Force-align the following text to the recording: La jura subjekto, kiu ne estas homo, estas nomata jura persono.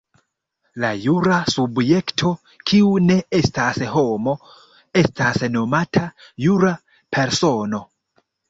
La 0.83 0.87
jura 1.01 1.35
subjekto, 1.55 2.31
kiu 2.71 2.89
ne 3.09 3.19
estas 3.41 3.79
homo, 3.97 4.35
estas 5.03 5.41
nomata 5.59 6.07
jura 6.47 6.73
persono. 7.19 7.85